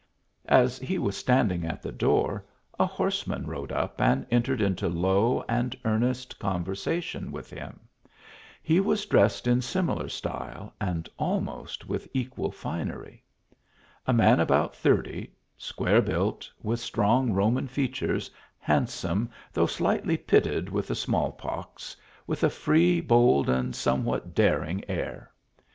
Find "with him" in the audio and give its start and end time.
7.31-7.81